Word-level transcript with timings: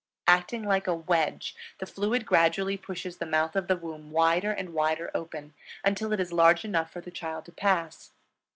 Acting 0.25 0.63
like 0.63 0.87
a 0.87 0.95
wedge, 0.95 1.55
the 1.77 1.85
fluid 1.85 2.25
gradually 2.25 2.75
pushes 2.75 3.17
the 3.17 3.25
mouth 3.27 3.55
of 3.55 3.67
the 3.67 3.75
womb 3.77 4.09
wider 4.09 4.49
and 4.49 4.73
wider 4.73 5.11
open, 5.13 5.53
until 5.83 6.11
it 6.11 6.19
is 6.19 6.33
large 6.33 6.65
enough 6.65 6.89
for 6.91 7.01
the 7.01 7.11
child 7.11 7.45
to 7.45 7.51
pass. 7.51 8.09